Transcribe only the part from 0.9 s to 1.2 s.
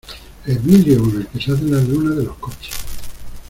con